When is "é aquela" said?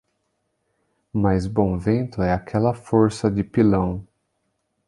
2.23-2.73